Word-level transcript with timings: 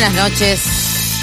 Buenas 0.00 0.30
noches. 0.30 0.60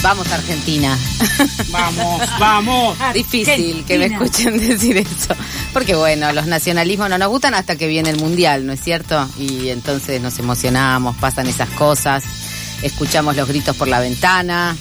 Vamos 0.04 0.30
Argentina. 0.34 1.00
Vamos, 1.72 2.22
vamos. 2.38 2.98
Difícil 3.14 3.86
que 3.86 3.98
me 3.98 4.08
escuchen 4.08 4.60
decir 4.60 4.98
eso. 4.98 5.34
Porque 5.72 5.96
bueno, 5.96 6.34
los 6.34 6.46
nacionalismos 6.46 7.10
no 7.10 7.18
nos 7.18 7.30
gustan 7.30 7.54
hasta 7.54 7.78
que 7.78 7.88
viene 7.88 8.10
el 8.10 8.20
mundial, 8.20 8.66
¿no 8.66 8.74
es 8.74 8.82
cierto? 8.82 9.30
Y 9.40 9.70
entonces 9.70 10.22
nos 10.22 10.38
emocionamos, 10.40 11.16
pasan 11.16 11.48
esas 11.48 11.70
cosas, 11.70 12.26
escuchamos 12.82 13.38
los 13.38 13.48
gritos 13.48 13.78
por 13.78 13.88
la 13.88 14.02
ventana, 14.02 14.76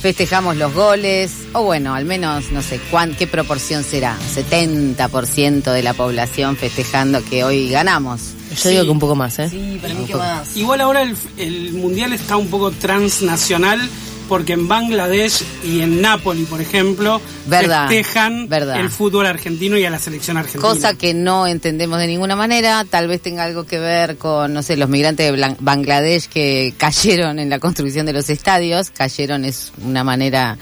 festejamos 0.00 0.56
los 0.56 0.72
goles, 0.72 1.32
o 1.52 1.64
bueno, 1.64 1.96
al 1.96 2.04
menos 2.04 2.52
no 2.52 2.62
sé 2.62 2.78
cuán, 2.88 3.16
qué 3.16 3.26
proporción 3.26 3.82
será, 3.82 4.16
70% 4.32 5.72
de 5.72 5.82
la 5.82 5.94
población 5.94 6.56
festejando 6.56 7.24
que 7.24 7.42
hoy 7.42 7.68
ganamos. 7.68 8.34
Yo 8.56 8.68
digo 8.70 8.84
que 8.84 8.90
un 8.90 8.98
poco 8.98 9.14
más, 9.14 9.38
¿eh? 9.38 9.48
Sí, 9.48 9.78
para 9.80 9.94
mí 9.94 10.04
que 10.06 10.14
más. 10.14 10.56
Igual 10.56 10.80
ahora 10.80 11.02
el, 11.02 11.16
el 11.36 11.72
mundial 11.74 12.12
está 12.12 12.36
un 12.36 12.48
poco 12.48 12.70
transnacional 12.72 13.88
porque 14.30 14.52
en 14.52 14.68
Bangladesh 14.68 15.42
y 15.64 15.80
en 15.80 16.00
Nápoles, 16.00 16.46
por 16.46 16.60
ejemplo, 16.60 17.20
Verdad, 17.46 17.88
festejan 17.88 18.48
verdad. 18.48 18.78
el 18.78 18.88
fútbol 18.88 19.26
argentino 19.26 19.76
y 19.76 19.84
a 19.84 19.90
la 19.90 19.98
selección 19.98 20.36
argentina. 20.36 20.62
Cosa 20.62 20.94
que 20.94 21.14
no 21.14 21.48
entendemos 21.48 21.98
de 21.98 22.06
ninguna 22.06 22.36
manera, 22.36 22.84
tal 22.88 23.08
vez 23.08 23.20
tenga 23.20 23.42
algo 23.42 23.64
que 23.64 23.80
ver 23.80 24.18
con, 24.18 24.54
no 24.54 24.62
sé, 24.62 24.76
los 24.76 24.88
migrantes 24.88 25.32
de 25.32 25.56
Bangladesh 25.58 26.28
que 26.28 26.72
cayeron 26.78 27.40
en 27.40 27.50
la 27.50 27.58
construcción 27.58 28.06
de 28.06 28.12
los 28.12 28.30
estadios, 28.30 28.90
cayeron 28.90 29.44
es 29.44 29.72
una 29.82 30.04
manera, 30.04 30.56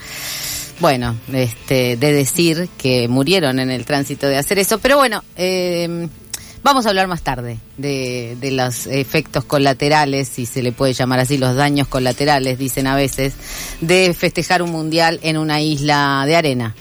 bueno, 0.80 1.14
este, 1.30 1.98
de 1.98 2.12
decir 2.14 2.70
que 2.78 3.06
murieron 3.06 3.60
en 3.60 3.70
el 3.70 3.84
tránsito 3.84 4.26
de 4.28 4.38
hacer 4.38 4.58
eso, 4.58 4.78
pero 4.78 4.96
bueno, 4.96 5.22
eh, 5.36 6.08
vamos 6.62 6.86
a 6.86 6.90
hablar 6.90 7.08
más 7.08 7.22
tarde 7.22 7.58
de, 7.76 8.36
de 8.40 8.50
los 8.50 8.86
efectos 8.86 9.44
colaterales, 9.44 10.28
si 10.28 10.46
se 10.46 10.62
le 10.62 10.72
puede 10.72 10.92
llamar 10.92 11.20
así, 11.20 11.38
los 11.38 11.56
daños 11.56 11.88
colaterales, 11.88 12.58
dicen 12.58 12.86
a 12.86 12.96
veces, 12.96 13.34
de 13.80 14.14
festejar 14.14 14.62
un 14.62 14.70
mundial 14.70 15.20
en 15.22 15.36
una 15.36 15.60
isla 15.60 16.24
de 16.26 16.36
arena. 16.36 16.74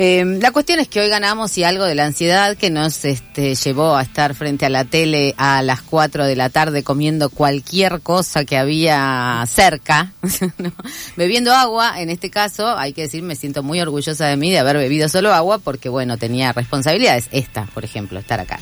Eh, 0.00 0.24
la 0.40 0.52
cuestión 0.52 0.78
es 0.78 0.86
que 0.86 1.00
hoy 1.00 1.08
ganamos 1.08 1.58
y 1.58 1.64
algo 1.64 1.84
de 1.84 1.96
la 1.96 2.04
ansiedad 2.06 2.56
que 2.56 2.70
nos 2.70 3.04
este, 3.04 3.56
llevó 3.56 3.96
a 3.96 4.02
estar 4.02 4.32
frente 4.36 4.64
a 4.64 4.68
la 4.68 4.84
tele 4.84 5.34
a 5.36 5.60
las 5.60 5.82
4 5.82 6.24
de 6.24 6.36
la 6.36 6.50
tarde 6.50 6.84
comiendo 6.84 7.30
cualquier 7.30 8.00
cosa 8.00 8.44
que 8.44 8.56
había 8.56 9.42
cerca, 9.48 10.12
¿no? 10.58 10.70
bebiendo 11.16 11.52
agua, 11.52 12.00
en 12.00 12.10
este 12.10 12.30
caso, 12.30 12.78
hay 12.78 12.92
que 12.92 13.02
decir, 13.02 13.24
me 13.24 13.34
siento 13.34 13.64
muy 13.64 13.80
orgullosa 13.80 14.26
de 14.28 14.36
mí 14.36 14.52
de 14.52 14.60
haber 14.60 14.76
bebido 14.76 15.08
solo 15.08 15.34
agua 15.34 15.58
porque, 15.58 15.88
bueno, 15.88 16.16
tenía 16.16 16.52
responsabilidades, 16.52 17.26
esta, 17.32 17.66
por 17.74 17.84
ejemplo, 17.84 18.20
estar 18.20 18.38
acá. 18.38 18.60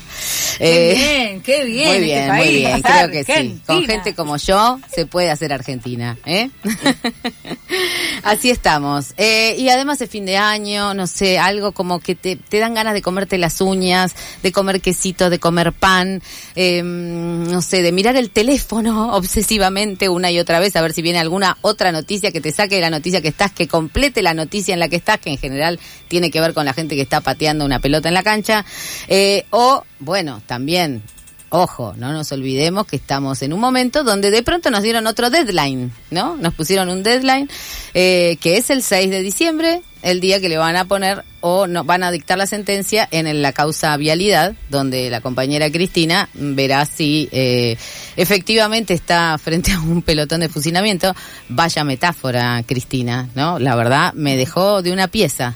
Qué 0.57 0.91
Eh, 0.91 0.95
bien, 0.95 1.41
qué 1.41 1.63
bien. 1.65 1.87
muy 1.87 1.95
este 1.97 2.03
bien, 2.05 2.27
país, 2.29 2.45
muy 2.51 2.55
bien, 2.61 2.81
creo 2.81 3.11
que 3.11 3.23
sí. 3.23 3.61
Con 3.67 3.85
gente 3.85 4.15
como 4.15 4.37
yo 4.37 4.79
se 4.91 5.05
puede 5.05 5.29
hacer 5.29 5.53
Argentina, 5.53 6.17
¿eh? 6.25 6.49
Así 8.23 8.49
estamos. 8.49 9.13
Eh, 9.17 9.55
y 9.59 9.69
además 9.69 10.01
es 10.01 10.09
fin 10.09 10.25
de 10.25 10.35
año, 10.37 10.95
no 10.95 11.05
sé, 11.05 11.26
algo 11.39 11.71
como 11.71 11.99
que 11.99 12.15
te, 12.15 12.37
dan 12.51 12.73
ganas 12.73 12.93
de 12.93 13.01
comerte 13.01 13.37
las 13.37 13.61
uñas, 13.61 14.15
de 14.43 14.51
comer 14.51 14.81
quesito, 14.81 15.29
de 15.29 15.39
comer 15.39 15.73
pan, 15.73 16.21
eh, 16.55 16.81
no 16.83 17.61
sé, 17.61 17.81
de 17.81 17.91
mirar 17.91 18.15
el 18.15 18.29
teléfono 18.29 19.13
obsesivamente 19.15 20.09
una 20.09 20.31
y 20.31 20.39
otra 20.39 20.59
vez 20.59 20.75
a 20.75 20.81
ver 20.81 20.93
si 20.93 21.01
viene 21.01 21.19
alguna 21.19 21.57
otra 21.61 21.91
noticia 21.91 22.31
que 22.31 22.41
te 22.41 22.51
saque 22.51 22.75
de 22.75 22.81
la 22.81 22.89
noticia 22.89 23.21
que 23.21 23.27
estás, 23.27 23.51
que 23.51 23.67
complete 23.67 24.21
la 24.21 24.33
noticia 24.33 24.73
en 24.73 24.79
la 24.79 24.89
que 24.89 24.95
estás, 24.95 25.19
que 25.19 25.29
en 25.29 25.37
general 25.37 25.79
tiene 26.07 26.31
que 26.31 26.41
ver 26.41 26.53
con 26.53 26.65
la 26.65 26.73
gente 26.73 26.95
que 26.95 27.01
está 27.01 27.21
pateando 27.21 27.65
una 27.65 27.79
pelota 27.79 28.07
en 28.07 28.13
la 28.13 28.23
cancha. 28.23 28.65
Eh, 29.07 29.45
o, 29.49 29.83
bueno, 29.99 30.41
también 30.45 31.01
Ojo, 31.49 31.93
no 31.95 32.11
nos 32.11 32.31
olvidemos 32.33 32.85
que 32.87 32.97
estamos 32.97 33.41
en 33.41 33.53
un 33.53 33.61
momento 33.61 34.03
donde 34.03 34.31
de 34.31 34.43
pronto 34.43 34.69
nos 34.69 34.83
dieron 34.83 35.07
otro 35.07 35.29
deadline, 35.29 35.93
¿no? 36.11 36.35
Nos 36.35 36.53
pusieron 36.53 36.89
un 36.89 37.03
deadline 37.03 37.49
eh, 37.93 38.37
que 38.41 38.57
es 38.57 38.69
el 38.69 38.83
6 38.83 39.09
de 39.09 39.21
diciembre, 39.21 39.81
el 40.01 40.19
día 40.19 40.41
que 40.41 40.49
le 40.49 40.57
van 40.57 40.75
a 40.75 40.85
poner 40.85 41.23
o 41.39 41.67
no, 41.67 41.85
van 41.85 42.03
a 42.03 42.11
dictar 42.11 42.37
la 42.37 42.47
sentencia 42.47 43.07
en 43.11 43.41
la 43.41 43.53
causa 43.53 43.95
vialidad, 43.95 44.55
donde 44.69 45.09
la 45.09 45.21
compañera 45.21 45.71
Cristina 45.71 46.27
verá 46.33 46.85
si 46.85 47.29
eh, 47.31 47.77
efectivamente 48.17 48.93
está 48.93 49.37
frente 49.37 49.71
a 49.71 49.79
un 49.79 50.01
pelotón 50.01 50.41
de 50.41 50.49
fusilamiento. 50.49 51.15
Vaya 51.47 51.85
metáfora, 51.85 52.61
Cristina, 52.65 53.29
¿no? 53.35 53.57
La 53.59 53.75
verdad 53.75 54.13
me 54.13 54.35
dejó 54.35 54.81
de 54.81 54.91
una 54.91 55.07
pieza. 55.07 55.55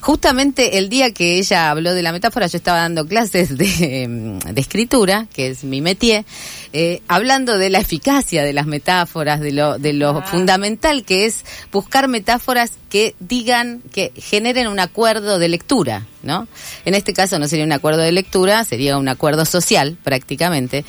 Justamente 0.00 0.78
el 0.78 0.88
día 0.88 1.12
que 1.12 1.38
ella 1.38 1.70
habló 1.70 1.94
de 1.94 2.02
la 2.02 2.12
metáfora, 2.12 2.46
yo 2.46 2.56
estaba 2.56 2.78
dando 2.78 3.06
clases 3.06 3.56
de, 3.56 4.38
de 4.44 4.60
escritura, 4.60 5.26
que 5.32 5.48
es 5.48 5.64
mi 5.64 5.80
métier, 5.80 6.24
eh, 6.72 7.02
hablando 7.08 7.58
de 7.58 7.70
la 7.70 7.78
eficacia 7.78 8.42
de 8.42 8.52
las 8.52 8.66
metáforas, 8.66 9.40
de 9.40 9.52
lo, 9.52 9.78
de 9.78 9.92
lo 9.92 10.22
fundamental 10.22 11.04
que 11.04 11.26
es 11.26 11.44
buscar 11.72 12.08
metáforas 12.08 12.72
que 12.90 13.14
digan, 13.20 13.82
que 13.92 14.12
generen 14.16 14.68
un 14.68 14.80
acuerdo 14.80 15.38
de 15.38 15.48
lectura, 15.48 16.06
¿no? 16.22 16.46
En 16.84 16.94
este 16.94 17.12
caso 17.12 17.38
no 17.38 17.48
sería 17.48 17.64
un 17.64 17.72
acuerdo 17.72 18.02
de 18.02 18.12
lectura, 18.12 18.64
sería 18.64 18.98
un 18.98 19.08
acuerdo 19.08 19.44
social, 19.44 19.96
prácticamente, 20.02 20.84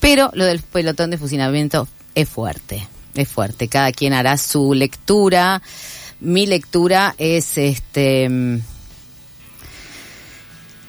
pero 0.00 0.30
lo 0.34 0.44
del 0.44 0.60
pelotón 0.60 1.10
de 1.10 1.18
fusilamiento 1.18 1.88
es 2.14 2.28
fuerte, 2.28 2.86
es 3.14 3.28
fuerte. 3.28 3.68
Cada 3.68 3.92
quien 3.92 4.12
hará 4.12 4.36
su 4.36 4.74
lectura. 4.74 5.62
Mi 6.24 6.46
lectura 6.46 7.14
es 7.18 7.58
este. 7.58 8.28
mm, 8.28 8.60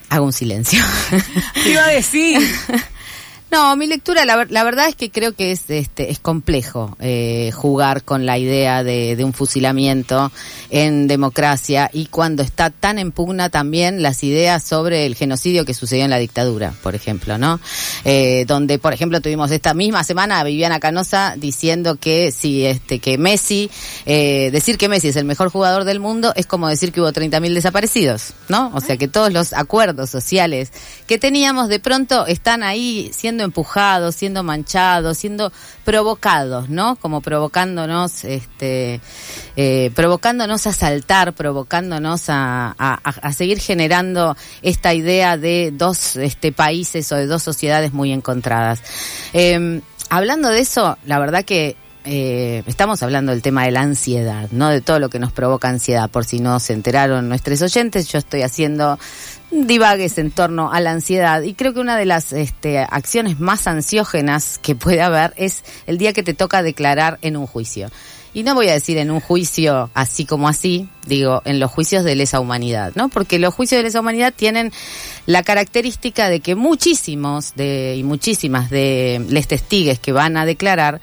Hago 0.09 0.25
un 0.27 0.33
silencio. 0.33 0.83
¿Qué 1.63 1.71
iba 1.71 1.83
a 1.85 1.87
decir? 1.87 2.39
No, 3.53 3.75
mi 3.75 3.85
lectura, 3.85 4.25
la, 4.25 4.47
la 4.49 4.63
verdad 4.63 4.87
es 4.87 4.95
que 4.95 5.11
creo 5.11 5.33
que 5.33 5.51
es, 5.51 5.69
este, 5.69 6.09
es 6.09 6.17
complejo 6.17 6.97
eh, 6.99 7.51
jugar 7.53 8.01
con 8.01 8.25
la 8.25 8.39
idea 8.39 8.83
de, 8.83 9.15
de 9.15 9.23
un 9.23 9.31
fusilamiento 9.31 10.31
en 10.71 11.07
democracia 11.07 11.87
y 11.93 12.07
cuando 12.07 12.41
está 12.41 12.71
tan 12.71 12.97
en 12.97 13.11
pugna 13.11 13.49
también 13.49 14.01
las 14.01 14.23
ideas 14.23 14.63
sobre 14.63 15.05
el 15.05 15.13
genocidio 15.13 15.65
que 15.65 15.75
sucedió 15.75 16.03
en 16.03 16.09
la 16.09 16.17
dictadura, 16.17 16.73
por 16.81 16.95
ejemplo, 16.95 17.37
¿no? 17.37 17.59
Eh, 18.05 18.45
donde, 18.47 18.79
por 18.79 18.91
ejemplo, 18.91 19.21
tuvimos 19.21 19.51
esta 19.51 19.75
misma 19.75 20.03
semana 20.03 20.39
a 20.39 20.43
Viviana 20.43 20.79
Canosa 20.79 21.35
diciendo 21.37 21.97
que 21.97 22.31
si 22.31 22.65
este 22.65 22.97
que 22.97 23.19
Messi, 23.19 23.69
eh, 24.07 24.49
decir 24.51 24.79
que 24.79 24.89
Messi 24.89 25.09
es 25.09 25.15
el 25.15 25.25
mejor 25.25 25.51
jugador 25.51 25.83
del 25.83 25.99
mundo 25.99 26.33
es 26.35 26.47
como 26.47 26.69
decir 26.69 26.91
que 26.91 27.01
hubo 27.01 27.11
30.000 27.11 27.53
desaparecidos, 27.53 28.33
¿no? 28.49 28.71
O 28.73 28.81
sea 28.81 28.97
que 28.97 29.07
todos 29.07 29.31
los 29.31 29.53
acuerdos 29.53 30.09
sociales 30.09 30.71
que 31.05 31.19
teníamos 31.19 31.67
de 31.69 31.79
pronto 31.79 32.25
están 32.25 32.63
ahí 32.63 33.11
siendo 33.13 33.42
empujados, 33.43 34.15
siendo 34.15 34.43
manchados, 34.43 35.17
siendo 35.17 35.51
provocados, 35.83 36.69
¿no? 36.69 36.95
Como 36.95 37.21
provocándonos, 37.21 38.23
este, 38.23 39.01
eh, 39.55 39.91
provocándonos 39.95 40.65
a 40.67 40.73
saltar, 40.73 41.33
provocándonos 41.33 42.29
a, 42.29 42.75
a- 42.77 43.33
seguir 43.33 43.59
generando 43.59 44.35
esta 44.61 44.93
idea 44.93 45.37
de 45.37 45.71
dos 45.73 46.15
este, 46.15 46.51
países 46.51 47.11
o 47.11 47.15
de 47.15 47.27
dos 47.27 47.43
sociedades 47.43 47.93
muy 47.93 48.11
encontradas. 48.11 48.81
Eh, 49.33 49.81
hablando 50.09 50.49
de 50.49 50.59
eso, 50.59 50.97
la 51.05 51.19
verdad 51.19 51.43
que 51.43 51.75
eh, 52.05 52.63
estamos 52.67 53.01
hablando 53.01 53.31
del 53.31 53.41
tema 53.41 53.63
de 53.63 53.71
la 53.71 53.79
ansiedad, 53.81 54.49
¿no? 54.51 54.67
De 54.69 54.81
todo 54.81 54.99
lo 54.99 55.09
que 55.09 55.19
nos 55.19 55.31
provoca 55.31 55.69
ansiedad. 55.69 56.09
Por 56.09 56.25
si 56.25 56.39
no 56.39 56.59
se 56.59 56.73
enteraron 56.73 57.29
nuestros 57.29 57.61
oyentes, 57.61 58.09
yo 58.09 58.19
estoy 58.19 58.41
haciendo 58.41 58.99
divagues 59.53 60.17
en 60.17 60.31
torno 60.31 60.71
a 60.71 60.79
la 60.79 60.91
ansiedad 60.91 61.41
y 61.43 61.53
creo 61.53 61.73
que 61.73 61.79
una 61.79 61.97
de 61.97 62.05
las 62.05 62.33
este, 62.33 62.79
acciones 62.79 63.39
más 63.39 63.67
ansiógenas 63.67 64.57
que 64.57 64.75
puede 64.75 65.01
haber 65.01 65.33
es 65.37 65.63
el 65.85 65.97
día 65.97 66.13
que 66.13 66.23
te 66.23 66.33
toca 66.33 66.63
declarar 66.63 67.19
en 67.21 67.37
un 67.37 67.47
juicio. 67.47 67.89
Y 68.35 68.41
no 68.41 68.55
voy 68.55 68.67
a 68.67 68.73
decir 68.73 68.97
en 68.97 69.11
un 69.11 69.19
juicio 69.19 69.91
así 69.93 70.25
como 70.25 70.47
así, 70.47 70.89
digo, 71.05 71.43
en 71.45 71.59
los 71.59 71.69
juicios 71.69 72.03
de 72.03 72.15
lesa 72.15 72.39
humanidad, 72.39 72.93
¿no? 72.95 73.09
Porque 73.09 73.37
los 73.37 73.53
juicios 73.53 73.77
de 73.77 73.83
lesa 73.83 73.99
humanidad 73.99 74.33
tienen 74.35 74.71
la 75.27 75.43
característica 75.43 76.29
de 76.29 76.39
que 76.39 76.55
muchísimos 76.55 77.53
de, 77.55 77.95
y 77.95 78.01
muchísimas 78.01 78.71
de 78.71 79.23
les 79.29 79.47
testigues 79.47 79.99
que 79.99 80.11
van 80.11 80.35
a 80.35 80.47
declarar 80.47 80.99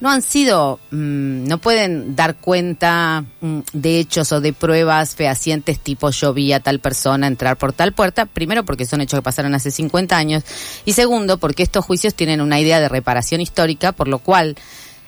no 0.00 0.10
han 0.10 0.22
sido, 0.22 0.80
mm, 0.90 1.46
no 1.46 1.58
pueden 1.58 2.16
dar 2.16 2.36
cuenta 2.36 3.24
mm, 3.40 3.60
de 3.72 4.00
hechos 4.00 4.32
o 4.32 4.40
de 4.40 4.52
pruebas 4.52 5.14
fehacientes 5.14 5.78
tipo 5.78 6.10
yo 6.10 6.34
vi 6.34 6.52
a 6.52 6.60
tal 6.60 6.78
persona 6.80 7.26
entrar 7.26 7.56
por 7.56 7.72
tal 7.72 7.92
puerta, 7.92 8.26
primero 8.26 8.64
porque 8.64 8.86
son 8.86 9.00
hechos 9.00 9.18
que 9.18 9.22
pasaron 9.22 9.54
hace 9.54 9.70
50 9.70 10.16
años 10.16 10.42
y 10.84 10.92
segundo 10.92 11.38
porque 11.38 11.62
estos 11.62 11.84
juicios 11.84 12.14
tienen 12.14 12.40
una 12.40 12.60
idea 12.60 12.80
de 12.80 12.88
reparación 12.88 13.40
histórica, 13.40 13.92
por 13.92 14.08
lo 14.08 14.18
cual 14.18 14.56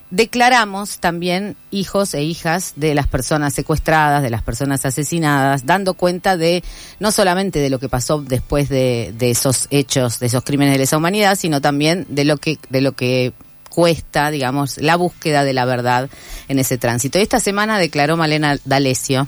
declaramos 0.09 0.99
también 0.99 1.57
hijos 1.69 2.13
e 2.13 2.23
hijas 2.23 2.73
de 2.77 2.95
las 2.95 3.07
personas 3.07 3.53
secuestradas, 3.53 4.23
de 4.23 4.29
las 4.29 4.41
personas 4.41 4.85
asesinadas, 4.85 5.65
dando 5.65 5.95
cuenta 5.95 6.37
de 6.37 6.63
no 6.99 7.11
solamente 7.11 7.59
de 7.59 7.69
lo 7.69 7.79
que 7.79 7.89
pasó 7.89 8.21
después 8.21 8.69
de, 8.69 9.13
de 9.17 9.31
esos 9.31 9.67
hechos, 9.69 10.19
de 10.19 10.27
esos 10.27 10.43
crímenes 10.43 10.73
de 10.73 10.79
lesa 10.79 10.97
humanidad, 10.97 11.35
sino 11.35 11.59
también 11.59 12.05
de 12.09 12.23
lo 12.23 12.37
que, 12.37 12.57
de 12.69 12.81
lo 12.81 12.93
que 12.93 13.33
cuesta, 13.77 14.31
digamos, 14.31 14.79
la 14.79 14.95
búsqueda 14.95 15.43
de 15.43 15.53
la 15.53 15.63
verdad 15.63 16.09
en 16.47 16.57
ese 16.57 16.79
tránsito. 16.79 17.19
Esta 17.19 17.39
semana 17.39 17.77
declaró 17.77 18.17
Malena 18.17 18.57
D'Alessio, 18.65 19.27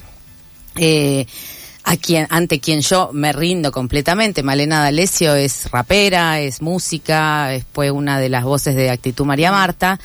eh, 0.76 1.28
a 1.84 1.96
quien, 1.98 2.26
ante 2.32 2.60
quien 2.60 2.82
yo 2.82 3.12
me 3.14 3.32
rindo 3.32 3.72
completamente. 3.72 4.42
Malena 4.42 4.82
D'Alessio 4.82 5.36
es 5.36 5.70
rapera, 5.70 6.40
es 6.40 6.64
música, 6.64 7.54
es, 7.54 7.64
fue 7.72 7.92
una 7.92 8.20
de 8.20 8.30
las 8.30 8.44
voces 8.44 8.74
de 8.74 8.90
Actitud 8.90 9.24
María 9.24 9.52
Marta. 9.52 10.00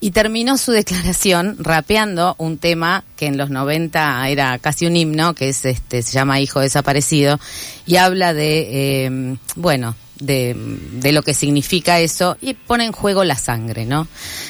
y 0.00 0.10
terminó 0.10 0.58
su 0.58 0.72
declaración 0.82 1.56
rapeando 1.60 2.34
un 2.38 2.58
tema 2.58 3.04
que 3.14 3.26
en 3.26 3.38
los 3.38 3.48
90 3.48 4.28
era 4.28 4.58
casi 4.58 4.88
un 4.88 4.96
himno, 4.96 5.34
que 5.34 5.50
es 5.50 5.64
este, 5.64 6.02
se 6.02 6.10
llama 6.10 6.40
Hijo 6.40 6.58
Desaparecido, 6.58 7.38
y 7.86 7.94
habla 7.94 8.34
de, 8.34 9.06
eh, 9.06 9.36
bueno, 9.54 9.94
de, 10.20 10.54
de, 10.92 11.12
lo 11.12 11.22
que 11.22 11.34
significa 11.34 12.00
eso 12.00 12.36
y 12.40 12.54
pone 12.54 12.84
en 12.84 12.92
juego 12.92 13.24
la 13.24 13.36
sangre, 13.36 13.84
¿no? 13.84 14.06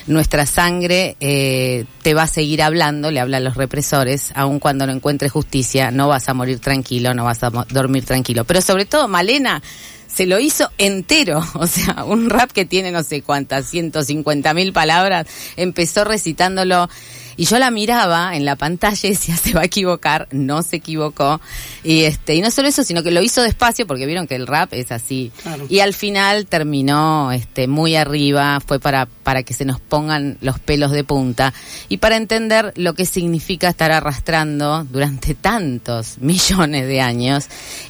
Nuestra 0.07 0.47
sangre 0.47 1.17
eh, 1.21 1.85
te 2.03 2.15
va 2.15 2.25
a 2.25 2.27
seguir 2.27 2.63
hablando, 2.63 3.11
le 3.11 3.21
habla 3.21 3.39
a 3.39 3.41
los 3.41 3.57
represores, 3.57 4.31
aun 4.35 4.59
cuando 4.59 4.87
no 4.87 4.93
encuentres 4.93 5.33
justicia, 5.33 5.91
no 5.91 6.09
vas 6.09 6.29
a 6.29 6.35
morir 6.35 6.59
tranquilo, 6.59 7.15
no 7.15 7.25
vas 7.25 7.43
a 7.43 7.51
dormir 7.51 8.05
tranquilo. 8.05 8.45
Pero 8.45 8.61
sobre 8.61 8.85
todo, 8.85 9.09
Malena 9.09 9.63
se 10.07 10.27
lo 10.27 10.39
hizo 10.39 10.71
entero, 10.79 11.45
o 11.55 11.67
sea, 11.67 12.05
un 12.05 12.31
rap 12.31 12.53
que 12.53 12.65
tiene 12.65 12.93
no 12.93 13.03
sé 13.03 13.23
cuántas, 13.23 13.67
150 13.67 14.55
mil 14.55 14.73
palabras, 14.73 15.27
empezó 15.57 16.05
recitándolo 16.05 16.89
y 17.37 17.45
yo 17.47 17.59
la 17.59 17.71
miraba 17.71 18.37
en 18.37 18.45
la 18.45 18.57
pantalla 18.57 19.09
y 19.09 19.11
decía, 19.11 19.37
se 19.37 19.53
va 19.55 19.63
a 19.63 19.65
equivocar, 19.65 20.29
no 20.31 20.63
se 20.63 20.77
equivocó. 20.77 21.41
Y 21.83 22.05
este, 22.05 22.35
y 22.35 22.41
no 22.41 22.51
solo 22.51 22.69
eso, 22.69 22.85
sino 22.85 23.03
que 23.03 23.11
lo 23.11 23.23
hizo 23.23 23.43
despacio, 23.43 23.87
porque 23.87 24.07
vieron 24.07 24.27
que 24.27 24.37
el 24.37 24.47
rap 24.47 24.73
es 24.73 24.93
así. 24.93 25.33
Claro. 25.43 25.67
Y 25.69 25.81
al 25.81 25.95
final 25.95 26.47
terminó 26.47 27.33
este, 27.33 27.69
muy 27.69 27.97
arriba, 27.97 28.61
fue 28.61 28.81
para, 28.81 29.07
para 29.07 29.43
que 29.43 29.55
se 29.55 29.65
nos 29.65 29.81
pongan 29.81 30.39
los 30.41 30.59
pelos 30.59 30.91
de 30.91 31.05
punta 31.05 31.53
y 31.89 31.99
para 31.99 32.17
entender 32.17 32.73
lo 32.77 32.95
que 32.95 33.07
significa 33.07 33.69
estar 33.69 33.93
arrastrando 33.93 34.85
durante 34.85 35.35
tantos 35.35 36.19
millones 36.19 36.87
de 36.87 37.01
años 37.01 37.47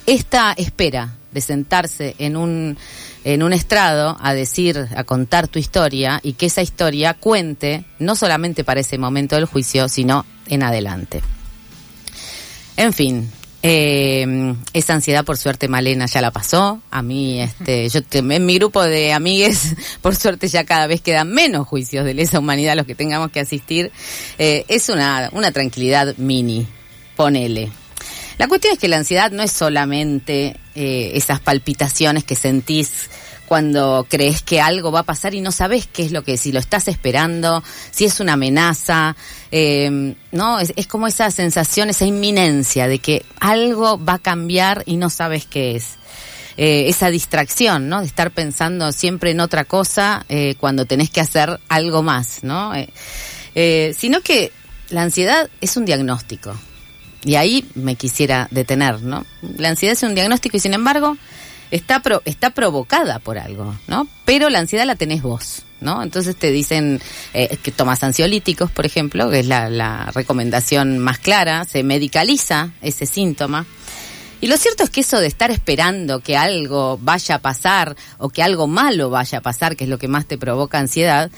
esta 0.06 0.52
espera 0.52 1.14
de 1.32 1.40
sentarse 1.40 2.14
en 2.18 2.36
un 2.36 2.76
en 3.24 3.42
un 3.42 3.52
estrado 3.52 4.16
a 4.20 4.34
decir, 4.34 4.88
a 4.94 5.04
contar 5.04 5.48
tu 5.48 5.58
historia 5.58 6.20
y 6.22 6.34
que 6.34 6.46
esa 6.46 6.62
historia 6.62 7.14
cuente 7.14 7.84
no 7.98 8.16
solamente 8.16 8.64
para 8.64 8.80
ese 8.80 8.98
momento 8.98 9.36
del 9.36 9.46
juicio, 9.46 9.88
sino 9.88 10.24
en 10.46 10.62
adelante. 10.62 11.22
En 12.76 12.92
fin, 12.92 13.30
eh, 13.66 14.54
esa 14.74 14.92
ansiedad, 14.92 15.24
por 15.24 15.38
suerte, 15.38 15.68
Malena 15.68 16.04
ya 16.04 16.20
la 16.20 16.30
pasó. 16.30 16.82
A 16.90 17.00
mí, 17.00 17.40
este, 17.40 17.88
yo 17.88 18.00
en 18.12 18.44
mi 18.44 18.56
grupo 18.56 18.82
de 18.82 19.14
amigues, 19.14 19.74
por 20.02 20.14
suerte, 20.14 20.48
ya 20.48 20.64
cada 20.64 20.86
vez 20.86 21.00
quedan 21.00 21.32
menos 21.32 21.66
juicios 21.66 22.04
de 22.04 22.12
lesa 22.12 22.38
humanidad 22.38 22.72
a 22.72 22.76
los 22.76 22.86
que 22.86 22.94
tengamos 22.94 23.30
que 23.30 23.40
asistir. 23.40 23.90
Eh, 24.38 24.66
es 24.68 24.90
una, 24.90 25.30
una 25.32 25.50
tranquilidad 25.50 26.14
mini, 26.18 26.66
ponele. 27.16 27.70
La 28.38 28.48
cuestión 28.48 28.72
es 28.72 28.78
que 28.78 28.88
la 28.88 28.96
ansiedad 28.96 29.30
no 29.30 29.42
es 29.42 29.52
solamente 29.52 30.56
eh, 30.74 31.12
esas 31.14 31.40
palpitaciones 31.40 32.24
que 32.24 32.34
sentís 32.34 33.08
cuando 33.46 34.06
crees 34.08 34.42
que 34.42 34.60
algo 34.60 34.90
va 34.90 35.00
a 35.00 35.04
pasar 35.04 35.34
y 35.34 35.40
no 35.40 35.52
sabes 35.52 35.86
qué 35.86 36.04
es 36.04 36.12
lo 36.12 36.24
que, 36.24 36.36
si 36.36 36.50
lo 36.50 36.58
estás 36.58 36.88
esperando, 36.88 37.62
si 37.90 38.04
es 38.06 38.20
una 38.20 38.34
amenaza, 38.34 39.16
eh, 39.50 40.14
¿no? 40.32 40.58
Es, 40.58 40.72
es, 40.76 40.86
como 40.86 41.06
esa 41.06 41.30
sensación, 41.30 41.90
esa 41.90 42.06
inminencia 42.06 42.88
de 42.88 42.98
que 42.98 43.24
algo 43.40 44.02
va 44.02 44.14
a 44.14 44.18
cambiar 44.18 44.82
y 44.86 44.96
no 44.96 45.10
sabes 45.10 45.46
qué 45.46 45.76
es. 45.76 45.90
Eh, 46.56 46.88
esa 46.88 47.10
distracción, 47.10 47.88
¿no? 47.88 48.00
De 48.00 48.06
estar 48.06 48.30
pensando 48.30 48.92
siempre 48.92 49.32
en 49.32 49.40
otra 49.40 49.64
cosa 49.64 50.24
eh, 50.28 50.54
cuando 50.58 50.84
tenés 50.84 51.10
que 51.10 51.20
hacer 51.20 51.58
algo 51.68 52.02
más, 52.02 52.44
¿no? 52.44 52.72
Sino 53.96 54.20
que 54.20 54.52
la 54.88 55.02
ansiedad 55.02 55.50
es 55.60 55.76
un 55.76 55.84
diagnóstico. 55.84 56.56
Y 57.24 57.36
ahí 57.36 57.66
me 57.74 57.96
quisiera 57.96 58.48
detener, 58.50 59.02
¿no? 59.02 59.24
La 59.56 59.70
ansiedad 59.70 59.94
es 59.94 60.02
un 60.02 60.14
diagnóstico 60.14 60.56
y 60.56 60.60
sin 60.60 60.74
embargo 60.74 61.16
está, 61.70 62.00
pro, 62.00 62.22
está 62.24 62.50
provocada 62.50 63.18
por 63.18 63.38
algo, 63.38 63.74
¿no? 63.88 64.06
Pero 64.24 64.50
la 64.50 64.58
ansiedad 64.58 64.84
la 64.84 64.96
tenés 64.96 65.22
vos, 65.22 65.62
¿no? 65.80 66.02
Entonces 66.02 66.36
te 66.36 66.50
dicen 66.50 67.00
eh, 67.32 67.56
que 67.62 67.72
tomas 67.72 68.02
ansiolíticos, 68.02 68.70
por 68.70 68.86
ejemplo, 68.86 69.30
que 69.30 69.40
es 69.40 69.46
la, 69.46 69.70
la 69.70 70.10
recomendación 70.14 70.98
más 70.98 71.18
clara, 71.18 71.64
se 71.64 71.82
medicaliza 71.82 72.70
ese 72.82 73.06
síntoma. 73.06 73.66
Y 74.40 74.46
lo 74.46 74.58
cierto 74.58 74.84
es 74.84 74.90
que 74.90 75.00
eso 75.00 75.20
de 75.20 75.26
estar 75.26 75.50
esperando 75.50 76.20
que 76.20 76.36
algo 76.36 76.98
vaya 77.00 77.36
a 77.36 77.38
pasar 77.38 77.96
o 78.18 78.28
que 78.28 78.42
algo 78.42 78.66
malo 78.66 79.08
vaya 79.08 79.38
a 79.38 79.40
pasar, 79.40 79.74
que 79.74 79.84
es 79.84 79.90
lo 79.90 79.96
que 79.96 80.06
más 80.08 80.26
te 80.26 80.36
provoca 80.36 80.78
ansiedad, 80.78 81.30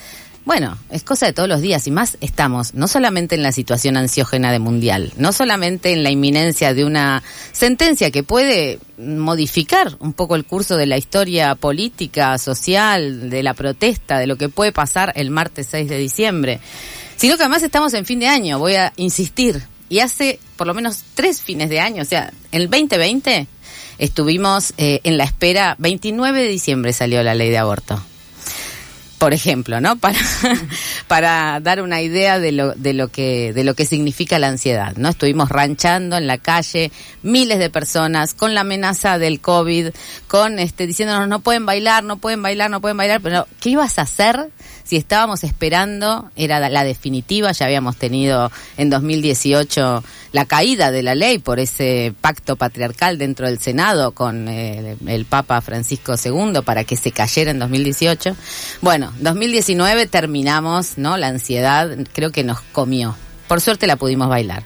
bueno, 0.46 0.78
es 0.90 1.02
cosa 1.02 1.26
de 1.26 1.32
todos 1.32 1.48
los 1.48 1.60
días 1.60 1.88
y 1.88 1.90
más 1.90 2.18
estamos 2.20 2.72
no 2.72 2.86
solamente 2.86 3.34
en 3.34 3.42
la 3.42 3.50
situación 3.50 3.96
ansiógena 3.96 4.52
de 4.52 4.60
mundial, 4.60 5.12
no 5.16 5.32
solamente 5.32 5.92
en 5.92 6.04
la 6.04 6.10
inminencia 6.10 6.72
de 6.72 6.84
una 6.84 7.24
sentencia 7.50 8.12
que 8.12 8.22
puede 8.22 8.78
modificar 8.96 9.96
un 9.98 10.12
poco 10.12 10.36
el 10.36 10.44
curso 10.44 10.76
de 10.76 10.86
la 10.86 10.98
historia 10.98 11.56
política, 11.56 12.38
social, 12.38 13.28
de 13.28 13.42
la 13.42 13.54
protesta, 13.54 14.20
de 14.20 14.28
lo 14.28 14.36
que 14.36 14.48
puede 14.48 14.70
pasar 14.70 15.12
el 15.16 15.30
martes 15.30 15.66
6 15.72 15.88
de 15.88 15.98
diciembre, 15.98 16.60
sino 17.16 17.36
que 17.36 17.42
además 17.42 17.64
estamos 17.64 17.92
en 17.94 18.06
fin 18.06 18.20
de 18.20 18.28
año, 18.28 18.60
voy 18.60 18.76
a 18.76 18.92
insistir, 18.94 19.64
y 19.88 19.98
hace 19.98 20.38
por 20.54 20.68
lo 20.68 20.74
menos 20.74 21.02
tres 21.16 21.42
fines 21.42 21.70
de 21.70 21.80
año, 21.80 22.02
o 22.02 22.06
sea, 22.06 22.32
el 22.52 22.70
2020 22.70 23.48
estuvimos 23.98 24.74
eh, 24.78 25.00
en 25.02 25.18
la 25.18 25.24
espera, 25.24 25.74
29 25.80 26.40
de 26.40 26.48
diciembre 26.48 26.92
salió 26.92 27.20
la 27.24 27.34
ley 27.34 27.50
de 27.50 27.58
aborto 27.58 28.00
por 29.26 29.34
ejemplo, 29.34 29.80
¿no? 29.80 29.96
Para, 30.06 30.20
para 31.08 31.58
dar 31.58 31.82
una 31.82 32.00
idea 32.00 32.38
de 32.38 32.52
lo, 32.52 32.74
de 32.74 32.92
lo 32.92 33.08
que, 33.08 33.52
de 33.52 33.64
lo 33.64 33.74
que 33.74 33.84
significa 33.84 34.38
la 34.38 34.46
ansiedad, 34.46 34.94
¿no? 34.96 35.08
Estuvimos 35.08 35.48
ranchando 35.48 36.16
en 36.16 36.28
la 36.28 36.38
calle, 36.38 36.92
miles 37.24 37.58
de 37.58 37.68
personas, 37.68 38.34
con 38.34 38.54
la 38.54 38.60
amenaza 38.60 39.18
del 39.18 39.40
COVID, 39.40 39.88
con 40.28 40.60
este, 40.60 40.86
diciéndonos 40.86 41.26
no 41.26 41.40
pueden 41.40 41.66
bailar, 41.66 42.04
no 42.04 42.18
pueden 42.18 42.40
bailar, 42.40 42.70
no 42.70 42.80
pueden 42.80 42.98
bailar, 42.98 43.20
pero 43.20 43.48
¿qué 43.58 43.70
ibas 43.70 43.98
a 43.98 44.02
hacer 44.02 44.48
si 44.86 44.96
estábamos 44.96 45.42
esperando? 45.42 46.30
Era 46.36 46.60
la 46.68 46.84
definitiva, 46.84 47.50
ya 47.50 47.66
habíamos 47.66 47.96
tenido 47.96 48.52
en 48.76 48.88
2018 48.88 50.04
la 50.32 50.44
caída 50.44 50.92
de 50.92 51.02
la 51.02 51.14
ley 51.14 51.38
por 51.38 51.58
ese 51.58 52.14
pacto 52.20 52.56
patriarcal 52.56 53.18
dentro 53.18 53.46
del 53.46 53.58
Senado 53.58 54.12
con 54.12 54.48
eh, 54.48 54.96
el 55.06 55.24
Papa 55.24 55.60
Francisco 55.60 56.14
II 56.22 56.60
para 56.64 56.84
que 56.84 56.96
se 56.96 57.10
cayera 57.10 57.50
en 57.50 57.58
2018. 57.58 58.36
Bueno, 58.80 59.12
2019 59.18 60.06
terminamos, 60.06 60.98
¿no? 60.98 61.16
La 61.16 61.28
ansiedad 61.28 61.90
creo 62.12 62.30
que 62.30 62.44
nos 62.44 62.60
comió. 62.60 63.16
Por 63.48 63.60
suerte 63.60 63.86
la 63.86 63.96
pudimos 63.96 64.28
bailar. 64.28 64.64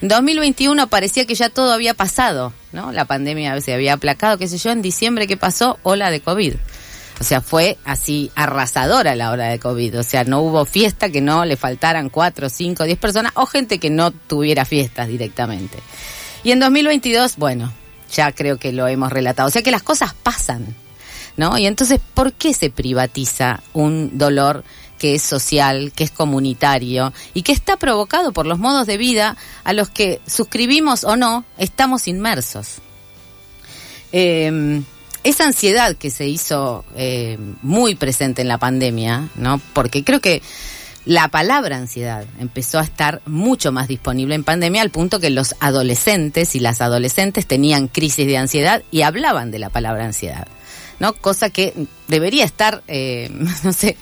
En 0.00 0.08
2021 0.08 0.88
parecía 0.88 1.26
que 1.26 1.34
ya 1.34 1.48
todo 1.48 1.72
había 1.72 1.94
pasado, 1.94 2.52
¿no? 2.72 2.90
La 2.90 3.04
pandemia 3.04 3.60
se 3.60 3.74
había 3.74 3.92
aplacado, 3.92 4.38
qué 4.38 4.48
sé 4.48 4.58
yo, 4.58 4.70
en 4.70 4.82
diciembre 4.82 5.26
¿qué 5.28 5.36
pasó? 5.36 5.78
Ola 5.82 6.10
de 6.10 6.20
COVID. 6.20 6.54
O 7.20 7.24
sea, 7.24 7.42
fue 7.42 7.76
así 7.84 8.30
arrasadora 8.34 9.14
la 9.14 9.30
hora 9.30 9.48
de 9.48 9.58
COVID. 9.58 10.00
O 10.00 10.02
sea, 10.02 10.24
no 10.24 10.40
hubo 10.40 10.64
fiesta 10.64 11.10
que 11.10 11.20
no 11.20 11.44
le 11.44 11.58
faltaran 11.58 12.08
cuatro, 12.08 12.48
cinco, 12.48 12.84
diez 12.84 12.98
personas 12.98 13.32
o 13.34 13.44
gente 13.44 13.78
que 13.78 13.90
no 13.90 14.10
tuviera 14.10 14.64
fiestas 14.64 15.06
directamente. 15.06 15.78
Y 16.42 16.52
en 16.52 16.60
2022, 16.60 17.36
bueno, 17.36 17.70
ya 18.10 18.32
creo 18.32 18.58
que 18.58 18.72
lo 18.72 18.88
hemos 18.88 19.12
relatado. 19.12 19.48
O 19.48 19.50
sea 19.50 19.62
que 19.62 19.70
las 19.70 19.82
cosas 19.82 20.14
pasan, 20.14 20.74
¿no? 21.36 21.58
Y 21.58 21.66
entonces, 21.66 22.00
¿por 22.14 22.32
qué 22.32 22.54
se 22.54 22.70
privatiza 22.70 23.62
un 23.74 24.16
dolor 24.16 24.64
que 24.98 25.14
es 25.14 25.22
social, 25.22 25.92
que 25.94 26.04
es 26.04 26.10
comunitario 26.10 27.12
y 27.34 27.42
que 27.42 27.52
está 27.52 27.76
provocado 27.76 28.32
por 28.32 28.46
los 28.46 28.58
modos 28.58 28.86
de 28.86 28.96
vida 28.96 29.36
a 29.64 29.74
los 29.74 29.90
que 29.90 30.22
suscribimos 30.26 31.04
o 31.04 31.16
no 31.16 31.44
estamos 31.58 32.08
inmersos? 32.08 32.76
Eh, 34.10 34.82
esa 35.24 35.44
ansiedad 35.44 35.96
que 35.96 36.10
se 36.10 36.26
hizo 36.26 36.84
eh, 36.96 37.38
muy 37.62 37.94
presente 37.94 38.42
en 38.42 38.48
la 38.48 38.58
pandemia, 38.58 39.28
¿no? 39.36 39.60
Porque 39.72 40.04
creo 40.04 40.20
que 40.20 40.42
la 41.04 41.28
palabra 41.28 41.76
ansiedad 41.76 42.24
empezó 42.38 42.78
a 42.78 42.84
estar 42.84 43.22
mucho 43.26 43.72
más 43.72 43.88
disponible 43.88 44.34
en 44.34 44.44
pandemia 44.44 44.82
al 44.82 44.90
punto 44.90 45.18
que 45.18 45.30
los 45.30 45.54
adolescentes 45.60 46.54
y 46.54 46.60
las 46.60 46.80
adolescentes 46.80 47.46
tenían 47.46 47.88
crisis 47.88 48.26
de 48.26 48.36
ansiedad 48.36 48.82
y 48.90 49.02
hablaban 49.02 49.50
de 49.50 49.58
la 49.58 49.70
palabra 49.70 50.04
ansiedad. 50.04 50.46
¿no? 51.00 51.14
Cosa 51.14 51.50
que 51.50 51.72
debería 52.06 52.44
estar, 52.44 52.82
eh, 52.86 53.28
no 53.64 53.72
sé, 53.72 53.96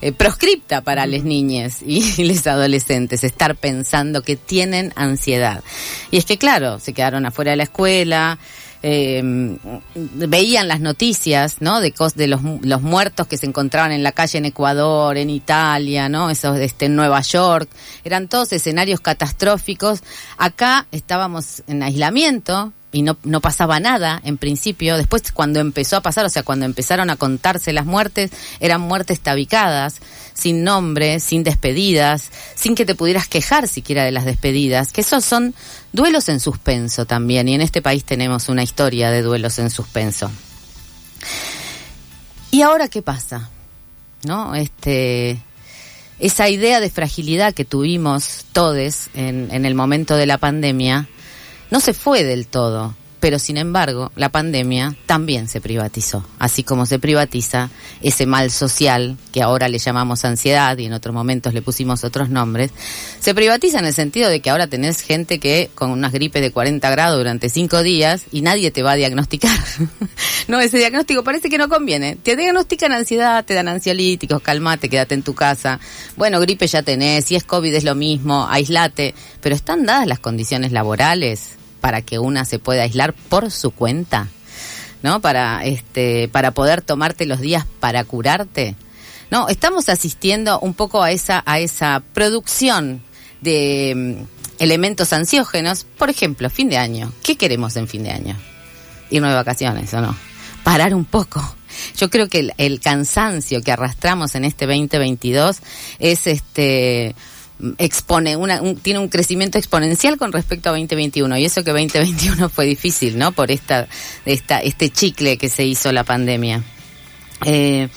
eh, 0.00 0.12
proscripta 0.12 0.80
para 0.80 1.06
las 1.06 1.24
niñas 1.24 1.82
y 1.84 2.24
los 2.24 2.46
adolescentes, 2.46 3.24
estar 3.24 3.56
pensando 3.56 4.22
que 4.22 4.36
tienen 4.36 4.92
ansiedad. 4.96 5.62
Y 6.10 6.16
es 6.16 6.24
que, 6.24 6.38
claro, 6.38 6.78
se 6.78 6.94
quedaron 6.94 7.26
afuera 7.26 7.50
de 7.50 7.58
la 7.58 7.64
escuela, 7.64 8.38
eh, 8.86 9.22
veían 9.94 10.68
las 10.68 10.78
noticias, 10.80 11.56
¿no? 11.60 11.80
De, 11.80 11.94
de 12.16 12.26
los, 12.26 12.42
los, 12.60 12.82
muertos 12.82 13.26
que 13.26 13.38
se 13.38 13.46
encontraban 13.46 13.92
en 13.92 14.02
la 14.02 14.12
calle 14.12 14.36
en 14.36 14.44
Ecuador, 14.44 15.16
en 15.16 15.30
Italia, 15.30 16.10
¿no? 16.10 16.28
Esos 16.28 16.58
este, 16.58 16.84
en 16.84 16.94
Nueva 16.94 17.22
York. 17.22 17.70
Eran 18.04 18.28
todos 18.28 18.52
escenarios 18.52 19.00
catastróficos. 19.00 20.02
Acá 20.36 20.86
estábamos 20.92 21.62
en 21.66 21.82
aislamiento, 21.82 22.74
y 22.92 23.02
no, 23.02 23.16
no 23.24 23.40
pasaba 23.40 23.80
nada 23.80 24.20
en 24.22 24.36
principio. 24.36 24.96
Después 24.96 25.32
cuando 25.32 25.60
empezó 25.60 25.96
a 25.96 26.00
pasar, 26.00 26.26
o 26.26 26.28
sea, 26.28 26.44
cuando 26.44 26.64
empezaron 26.64 27.10
a 27.10 27.16
contarse 27.16 27.72
las 27.72 27.86
muertes, 27.86 28.30
eran 28.60 28.82
muertes 28.82 29.20
tabicadas, 29.20 29.96
sin 30.34 30.64
nombre, 30.64 31.20
sin 31.20 31.44
despedidas, 31.44 32.30
sin 32.54 32.74
que 32.74 32.84
te 32.84 32.94
pudieras 32.94 33.28
quejar 33.28 33.68
siquiera 33.68 34.04
de 34.04 34.10
las 34.10 34.24
despedidas, 34.24 34.92
que 34.92 35.00
esos 35.00 35.24
son 35.24 35.54
duelos 35.92 36.28
en 36.28 36.40
suspenso 36.40 37.06
también, 37.06 37.48
y 37.48 37.54
en 37.54 37.60
este 37.60 37.80
país 37.80 38.04
tenemos 38.04 38.48
una 38.48 38.62
historia 38.62 39.10
de 39.10 39.22
duelos 39.22 39.58
en 39.58 39.70
suspenso. 39.70 40.30
¿Y 42.50 42.62
ahora 42.62 42.88
qué 42.88 43.00
pasa? 43.00 43.48
¿No? 44.24 44.54
Este 44.54 45.40
esa 46.20 46.48
idea 46.48 46.78
de 46.78 46.90
fragilidad 46.90 47.54
que 47.54 47.64
tuvimos 47.64 48.46
todos 48.52 49.08
en, 49.14 49.48
en 49.50 49.66
el 49.66 49.74
momento 49.74 50.16
de 50.16 50.26
la 50.26 50.38
pandemia 50.38 51.08
no 51.70 51.80
se 51.80 51.92
fue 51.92 52.22
del 52.22 52.46
todo 52.46 52.94
pero 53.24 53.38
sin 53.38 53.56
embargo 53.56 54.12
la 54.16 54.28
pandemia 54.28 54.94
también 55.06 55.48
se 55.48 55.62
privatizó, 55.62 56.26
así 56.38 56.62
como 56.62 56.84
se 56.84 56.98
privatiza 56.98 57.70
ese 58.02 58.26
mal 58.26 58.50
social 58.50 59.16
que 59.32 59.40
ahora 59.40 59.70
le 59.70 59.78
llamamos 59.78 60.26
ansiedad 60.26 60.76
y 60.76 60.84
en 60.84 60.92
otros 60.92 61.14
momentos 61.14 61.54
le 61.54 61.62
pusimos 61.62 62.04
otros 62.04 62.28
nombres, 62.28 62.70
se 63.20 63.34
privatiza 63.34 63.78
en 63.78 63.86
el 63.86 63.94
sentido 63.94 64.28
de 64.28 64.40
que 64.40 64.50
ahora 64.50 64.66
tenés 64.66 65.00
gente 65.00 65.40
que 65.40 65.70
con 65.74 65.90
unas 65.90 66.12
gripes 66.12 66.42
de 66.42 66.50
40 66.50 66.90
grados 66.90 67.16
durante 67.16 67.48
cinco 67.48 67.82
días 67.82 68.24
y 68.30 68.42
nadie 68.42 68.70
te 68.70 68.82
va 68.82 68.92
a 68.92 68.96
diagnosticar. 68.96 69.58
no, 70.48 70.60
ese 70.60 70.76
diagnóstico 70.76 71.24
parece 71.24 71.48
que 71.48 71.56
no 71.56 71.70
conviene. 71.70 72.16
Te 72.16 72.36
diagnostican 72.36 72.92
ansiedad, 72.92 73.42
te 73.42 73.54
dan 73.54 73.68
ansiolíticos, 73.68 74.42
calmate, 74.42 74.90
quédate 74.90 75.14
en 75.14 75.22
tu 75.22 75.34
casa. 75.34 75.80
Bueno, 76.16 76.40
gripe 76.40 76.66
ya 76.66 76.82
tenés, 76.82 77.24
si 77.24 77.36
es 77.36 77.44
COVID 77.44 77.72
es 77.72 77.84
lo 77.84 77.94
mismo, 77.94 78.46
aislate, 78.50 79.14
pero 79.40 79.54
están 79.54 79.86
dadas 79.86 80.06
las 80.06 80.18
condiciones 80.18 80.72
laborales 80.72 81.52
para 81.84 82.00
que 82.00 82.18
una 82.18 82.46
se 82.46 82.58
pueda 82.58 82.84
aislar 82.84 83.12
por 83.12 83.50
su 83.50 83.70
cuenta, 83.70 84.28
¿no? 85.02 85.20
Para 85.20 85.66
este 85.66 86.28
para 86.28 86.52
poder 86.52 86.80
tomarte 86.80 87.26
los 87.26 87.40
días 87.40 87.66
para 87.78 88.04
curarte. 88.04 88.74
No, 89.30 89.50
estamos 89.50 89.90
asistiendo 89.90 90.58
un 90.60 90.72
poco 90.72 91.02
a 91.02 91.10
esa 91.10 91.42
a 91.44 91.58
esa 91.58 92.02
producción 92.14 93.02
de 93.42 93.92
mm, 93.94 94.62
elementos 94.62 95.12
ansiógenos, 95.12 95.84
por 95.84 96.08
ejemplo, 96.08 96.48
fin 96.48 96.70
de 96.70 96.78
año. 96.78 97.12
¿Qué 97.22 97.36
queremos 97.36 97.76
en 97.76 97.86
fin 97.86 98.02
de 98.02 98.12
año? 98.12 98.34
Irnos 99.10 99.28
de 99.28 99.36
vacaciones 99.36 99.92
o 99.92 100.00
no? 100.00 100.16
Parar 100.62 100.94
un 100.94 101.04
poco. 101.04 101.54
Yo 101.98 102.08
creo 102.08 102.30
que 102.30 102.38
el, 102.38 102.54
el 102.56 102.80
cansancio 102.80 103.60
que 103.60 103.72
arrastramos 103.72 104.34
en 104.36 104.46
este 104.46 104.64
2022 104.64 105.58
es 105.98 106.26
este 106.28 107.14
expone 107.78 108.36
una, 108.36 108.60
tiene 108.74 108.98
un 108.98 109.08
crecimiento 109.08 109.58
exponencial 109.58 110.18
con 110.18 110.32
respecto 110.32 110.68
a 110.68 110.72
2021 110.72 111.38
y 111.38 111.44
eso 111.44 111.62
que 111.64 111.70
2021 111.70 112.48
fue 112.48 112.66
difícil, 112.66 113.18
¿no? 113.18 113.32
Por 113.32 113.50
esta, 113.50 113.86
esta 114.24 114.58
este 114.58 114.90
chicle 114.90 115.38
que 115.38 115.48
se 115.48 115.64
hizo 115.64 115.92
la 115.92 116.04
pandemia. 116.04 116.62
Eh, 117.44 117.88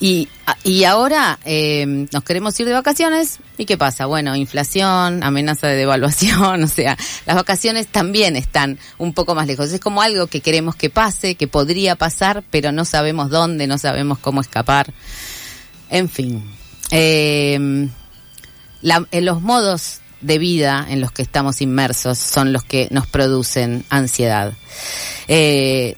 y, 0.00 0.28
y 0.64 0.84
ahora 0.84 1.38
eh, 1.44 2.06
nos 2.10 2.24
queremos 2.24 2.58
ir 2.58 2.66
de 2.66 2.72
vacaciones 2.72 3.38
y 3.58 3.66
qué 3.66 3.76
pasa? 3.76 4.06
Bueno, 4.06 4.34
inflación, 4.34 5.22
amenaza 5.22 5.66
de 5.66 5.76
devaluación, 5.76 6.62
o 6.64 6.68
sea, 6.68 6.96
las 7.26 7.36
vacaciones 7.36 7.86
también 7.86 8.34
están 8.34 8.78
un 8.96 9.12
poco 9.12 9.34
más 9.34 9.46
lejos. 9.46 9.70
Es 9.72 9.80
como 9.80 10.00
algo 10.00 10.26
que 10.26 10.40
queremos 10.40 10.74
que 10.74 10.88
pase, 10.88 11.34
que 11.34 11.48
podría 11.48 11.96
pasar, 11.96 12.42
pero 12.50 12.72
no 12.72 12.86
sabemos 12.86 13.28
dónde, 13.28 13.66
no 13.66 13.76
sabemos 13.76 14.18
cómo 14.18 14.40
escapar. 14.40 14.92
En 15.90 16.08
fin. 16.08 16.42
Eh, 16.90 17.88
la, 18.82 19.06
en 19.10 19.24
los 19.24 19.42
modos 19.42 20.00
de 20.20 20.38
vida 20.38 20.86
en 20.88 21.00
los 21.00 21.12
que 21.12 21.22
estamos 21.22 21.60
inmersos 21.62 22.18
son 22.18 22.52
los 22.52 22.64
que 22.64 22.88
nos 22.90 23.06
producen 23.06 23.84
ansiedad. 23.88 24.52
Eh, 25.28 25.96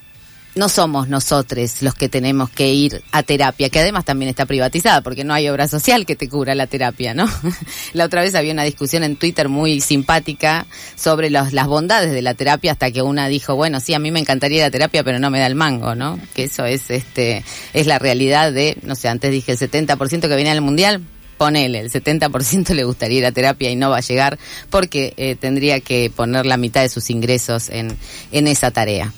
no 0.54 0.68
somos 0.68 1.08
nosotros 1.08 1.80
los 1.80 1.94
que 1.94 2.10
tenemos 2.10 2.50
que 2.50 2.68
ir 2.72 3.02
a 3.10 3.22
terapia, 3.22 3.70
que 3.70 3.80
además 3.80 4.04
también 4.04 4.28
está 4.28 4.44
privatizada, 4.44 5.00
porque 5.00 5.24
no 5.24 5.32
hay 5.32 5.48
obra 5.48 5.66
social 5.66 6.04
que 6.04 6.14
te 6.14 6.28
cubra 6.28 6.54
la 6.54 6.66
terapia, 6.66 7.14
¿no? 7.14 7.26
la 7.94 8.04
otra 8.04 8.20
vez 8.20 8.34
había 8.34 8.52
una 8.52 8.64
discusión 8.64 9.02
en 9.02 9.16
Twitter 9.16 9.48
muy 9.48 9.80
simpática 9.80 10.66
sobre 10.94 11.30
las 11.30 11.66
bondades 11.66 12.12
de 12.12 12.20
la 12.20 12.34
terapia, 12.34 12.72
hasta 12.72 12.90
que 12.90 13.00
una 13.00 13.28
dijo, 13.28 13.56
bueno, 13.56 13.80
sí, 13.80 13.94
a 13.94 13.98
mí 13.98 14.10
me 14.10 14.20
encantaría 14.20 14.62
la 14.62 14.70
terapia, 14.70 15.02
pero 15.02 15.18
no 15.18 15.30
me 15.30 15.40
da 15.40 15.46
el 15.46 15.54
mango, 15.54 15.94
¿no? 15.94 16.18
Que 16.34 16.44
eso 16.44 16.66
es, 16.66 16.90
este, 16.90 17.44
es 17.72 17.86
la 17.86 17.98
realidad 17.98 18.52
de, 18.52 18.76
no 18.82 18.94
sé, 18.94 19.08
antes 19.08 19.30
dije 19.30 19.52
el 19.52 19.58
70% 19.58 20.28
que 20.28 20.36
viene 20.36 20.50
al 20.50 20.60
mundial, 20.60 21.02
ponele, 21.42 21.80
el 21.80 21.90
70% 21.90 22.72
le 22.72 22.84
gustaría 22.84 23.18
ir 23.18 23.26
a 23.26 23.32
terapia 23.32 23.68
y 23.68 23.74
no 23.74 23.90
va 23.90 23.96
a 23.96 24.00
llegar 24.00 24.38
porque 24.70 25.12
eh, 25.16 25.34
tendría 25.34 25.80
que 25.80 26.08
poner 26.14 26.46
la 26.46 26.56
mitad 26.56 26.82
de 26.82 26.88
sus 26.88 27.10
ingresos 27.10 27.68
en, 27.68 27.98
en 28.30 28.46
esa 28.46 28.70
tarea. 28.70 29.12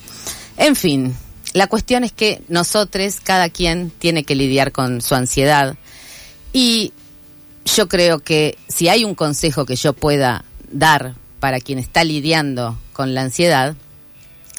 En 0.57 0.75
fin, 0.75 1.15
la 1.53 1.67
cuestión 1.67 2.03
es 2.03 2.13
que 2.13 2.41
nosotros, 2.49 3.21
cada 3.23 3.51
quien 3.51 3.91
tiene 3.91 4.25
que 4.25 4.37
lidiar 4.37 4.73
con 4.73 5.03
su 5.03 5.15
ansiedad 5.15 5.77
y 6.55 6.95
yo 7.67 7.89
creo 7.89 8.21
que 8.21 8.57
si 8.69 8.89
hay 8.89 9.05
un 9.05 9.15
consejo 9.15 9.67
que 9.67 9.77
yo 9.77 9.93
pueda 9.93 10.47
dar 10.73 11.17
para 11.41 11.61
quien 11.61 11.79
está 11.79 12.05
lidiando 12.05 12.79
con 12.95 13.13
la 13.13 13.21
ansiedad, 13.21 13.77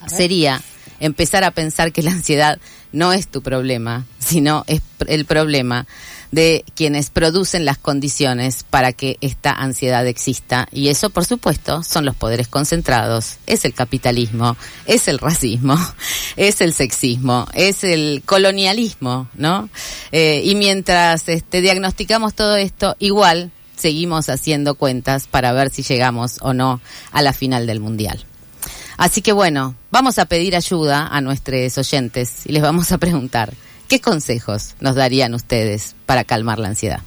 sería 0.05 0.61
empezar 0.99 1.43
a 1.43 1.49
pensar 1.49 1.91
que 1.91 2.03
la 2.03 2.11
ansiedad 2.11 2.59
no 2.91 3.11
es 3.11 3.27
tu 3.27 3.41
problema, 3.41 4.05
sino 4.19 4.65
es 4.67 4.81
el 5.07 5.25
problema 5.25 5.87
de 6.31 6.65
quienes 6.75 7.09
producen 7.09 7.65
las 7.65 7.77
condiciones 7.77 8.65
para 8.69 8.93
que 8.93 9.17
esta 9.21 9.51
ansiedad 9.51 10.05
exista. 10.07 10.67
Y 10.71 10.89
eso, 10.89 11.09
por 11.09 11.25
supuesto, 11.25 11.83
son 11.83 12.05
los 12.05 12.15
poderes 12.15 12.47
concentrados, 12.47 13.37
es 13.47 13.65
el 13.65 13.73
capitalismo, 13.73 14.57
es 14.85 15.07
el 15.07 15.19
racismo, 15.19 15.77
es 16.35 16.61
el 16.61 16.73
sexismo, 16.73 17.47
es 17.53 17.83
el 17.83 18.23
colonialismo, 18.25 19.27
¿no? 19.35 19.69
Eh, 20.11 20.41
y 20.43 20.55
mientras 20.55 21.27
este, 21.29 21.61
diagnosticamos 21.61 22.33
todo 22.33 22.55
esto, 22.55 22.95
igual 22.99 23.51
seguimos 23.75 24.29
haciendo 24.29 24.75
cuentas 24.75 25.27
para 25.27 25.51
ver 25.51 25.69
si 25.69 25.83
llegamos 25.83 26.37
o 26.41 26.53
no 26.53 26.81
a 27.11 27.21
la 27.21 27.33
final 27.33 27.67
del 27.67 27.79
Mundial. 27.79 28.25
Así 28.97 29.21
que 29.21 29.33
bueno, 29.33 29.75
vamos 29.91 30.19
a 30.19 30.25
pedir 30.25 30.55
ayuda 30.55 31.07
a 31.07 31.21
nuestros 31.21 31.77
oyentes 31.77 32.45
y 32.45 32.53
les 32.53 32.63
vamos 32.63 32.91
a 32.91 32.97
preguntar, 32.97 33.53
¿Qué 33.87 34.01
consejos 34.01 34.75
nos 34.79 34.95
darían 34.95 35.35
ustedes 35.35 35.95
para 36.07 36.23
calmar 36.23 36.57
la 36.57 36.69
ansiedad? 36.69 37.01